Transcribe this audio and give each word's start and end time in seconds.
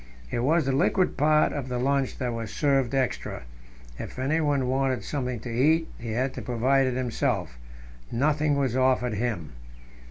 It 0.31 0.39
was 0.39 0.65
the 0.65 0.71
liquid 0.71 1.15
part 1.15 1.53
of 1.53 1.67
the 1.69 1.77
lunch 1.77 2.17
that 2.17 2.33
was 2.33 2.51
served 2.51 2.95
extra; 2.95 3.43
if 3.99 4.17
anyone 4.17 4.67
wanted 4.67 5.03
something 5.03 5.39
to 5.41 5.51
eat, 5.53 5.87
he 5.99 6.13
had 6.13 6.33
to 6.33 6.41
provide 6.41 6.87
it 6.87 6.95
himself 6.95 7.59
nothing 8.11 8.55
was 8.57 8.75
offered 8.75 9.13
him. 9.13 9.51